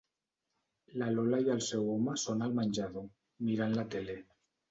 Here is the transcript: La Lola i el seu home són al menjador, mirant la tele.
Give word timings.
La 1.01 1.09
Lola 1.17 1.41
i 1.49 1.51
el 1.57 1.61
seu 1.65 1.91
home 1.95 2.15
són 2.23 2.41
al 2.45 2.57
menjador, 2.61 3.07
mirant 3.51 3.79
la 3.81 3.87
tele. 3.97 4.17